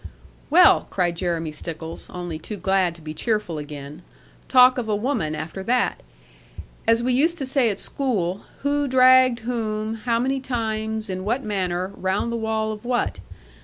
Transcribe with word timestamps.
'Well!' 0.49 0.87
cried 0.89 1.15
Jeremy 1.15 1.51
Stickles, 1.51 2.09
only 2.09 2.39
too 2.39 2.57
glad 2.57 2.95
to 2.95 3.01
be 3.01 3.13
cheerful 3.13 3.59
again: 3.59 4.01
'talk 4.49 4.79
of 4.79 4.89
a 4.89 4.95
woman 4.95 5.35
after 5.35 5.61
that! 5.61 6.01
As 6.87 7.03
we 7.03 7.13
used 7.13 7.37
to 7.37 7.45
say 7.45 7.69
at 7.69 7.77
school 7.77 8.41
"Who 8.61 8.87
dragged 8.87 9.41
whom, 9.41 9.93
how 9.93 10.17
many 10.17 10.39
times, 10.39 11.07
in 11.07 11.23
what 11.23 11.43
manner, 11.43 11.91
round 11.95 12.31
the 12.31 12.35
wall 12.37 12.71
of 12.71 12.83
what?" 12.83 13.19